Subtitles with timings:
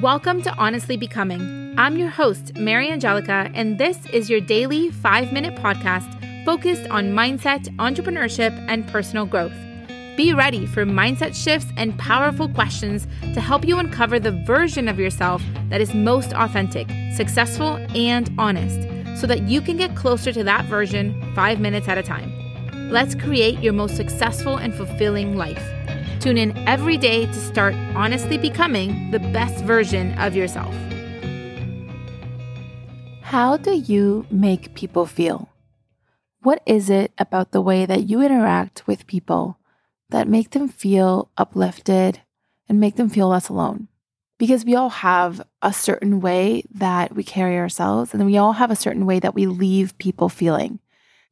[0.00, 1.74] Welcome to Honestly Becoming.
[1.76, 6.08] I'm your host, Mariangelica, and this is your daily five minute podcast
[6.46, 9.52] focused on mindset, entrepreneurship, and personal growth.
[10.16, 14.98] Be ready for mindset shifts and powerful questions to help you uncover the version of
[14.98, 18.88] yourself that is most authentic, successful, and honest
[19.20, 22.32] so that you can get closer to that version five minutes at a time.
[22.90, 25.62] Let's create your most successful and fulfilling life.
[26.22, 30.72] Tune in every day to start honestly becoming the best version of yourself.
[33.22, 35.48] How do you make people feel?
[36.40, 39.58] What is it about the way that you interact with people
[40.10, 42.20] that make them feel uplifted
[42.68, 43.88] and make them feel less alone?
[44.38, 48.70] Because we all have a certain way that we carry ourselves, and we all have
[48.70, 50.78] a certain way that we leave people feeling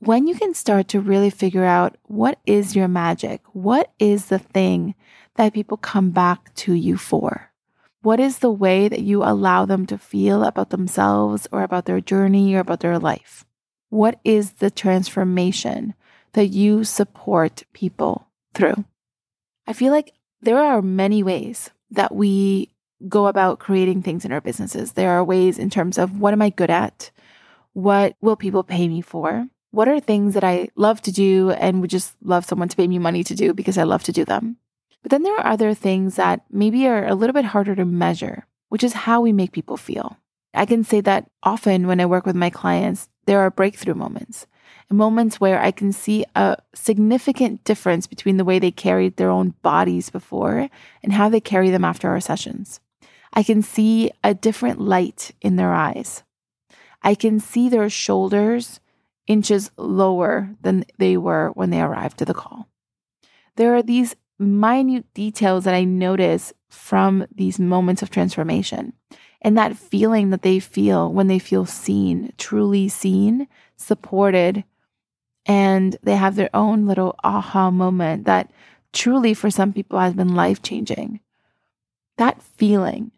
[0.00, 4.38] when you can start to really figure out what is your magic, what is the
[4.38, 4.94] thing
[5.36, 7.50] that people come back to you for?
[8.02, 12.00] What is the way that you allow them to feel about themselves or about their
[12.00, 13.44] journey or about their life?
[13.90, 15.94] What is the transformation
[16.32, 18.84] that you support people through?
[19.66, 22.70] I feel like there are many ways that we
[23.08, 24.92] go about creating things in our businesses.
[24.92, 27.10] There are ways in terms of what am I good at?
[27.72, 29.48] What will people pay me for?
[29.70, 32.88] What are things that I love to do and would just love someone to pay
[32.88, 34.56] me money to do because I love to do them?
[35.02, 38.46] But then there are other things that maybe are a little bit harder to measure,
[38.68, 40.16] which is how we make people feel.
[40.54, 44.46] I can say that often when I work with my clients, there are breakthrough moments,
[44.90, 49.50] moments where I can see a significant difference between the way they carried their own
[49.62, 50.68] bodies before
[51.02, 52.80] and how they carry them after our sessions.
[53.34, 56.22] I can see a different light in their eyes.
[57.02, 58.80] I can see their shoulders
[59.28, 62.66] inches lower than they were when they arrived to the call.
[63.56, 68.94] There are these minute details that I notice from these moments of transformation
[69.42, 74.64] and that feeling that they feel when they feel seen, truly seen, supported,
[75.46, 78.50] and they have their own little aha moment that
[78.92, 81.20] truly for some people has been life changing.
[82.16, 83.12] That feeling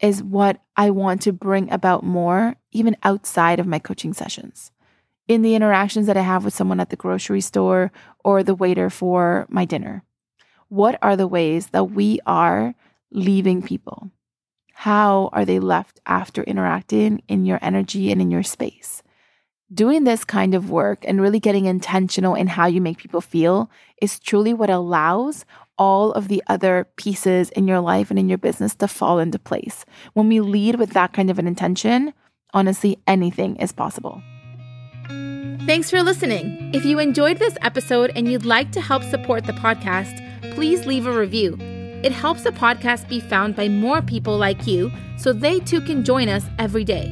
[0.00, 4.72] is what I want to bring about more, even outside of my coaching sessions
[5.28, 7.92] in the interactions that I have with someone at the grocery store
[8.24, 10.02] or the waiter for my dinner?
[10.68, 12.74] What are the ways that we are
[13.10, 14.10] leaving people?
[14.74, 19.02] How are they left after interacting in your energy and in your space?
[19.72, 23.70] Doing this kind of work and really getting intentional in how you make people feel
[24.00, 25.44] is truly what allows
[25.78, 29.38] all of the other pieces in your life and in your business to fall into
[29.38, 29.84] place.
[30.12, 32.12] When we lead with that kind of an intention,
[32.52, 34.22] honestly, anything is possible.
[35.66, 36.70] Thanks for listening.
[36.72, 40.14] If you enjoyed this episode and you'd like to help support the podcast,
[40.54, 41.56] please leave a review.
[42.04, 46.04] It helps the podcast be found by more people like you so they too can
[46.04, 47.06] join us every day.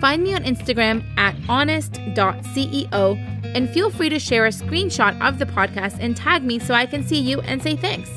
[0.00, 3.18] Find me on Instagram at honest.ceo
[3.54, 6.86] and feel free to share a screenshot of the podcast and tag me so I
[6.86, 8.08] can see you and say thanks.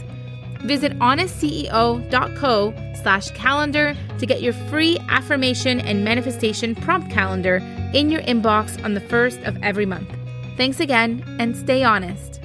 [0.63, 7.57] Visit honestceo.co slash calendar to get your free affirmation and manifestation prompt calendar
[7.93, 10.09] in your inbox on the first of every month.
[10.57, 12.42] Thanks again and stay honest.